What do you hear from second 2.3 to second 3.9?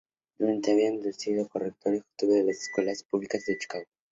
de las Escuelas Públicas de Chicago.